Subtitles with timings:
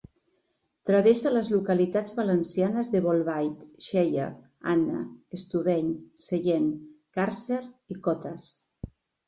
[0.89, 4.27] Travessa les localitats valencianes de Bolbait, Xella,
[4.75, 5.03] Anna,
[5.41, 5.95] Estubeny,
[6.27, 6.69] Sellent,
[7.21, 7.63] Càrcer
[7.97, 8.53] i Cotes.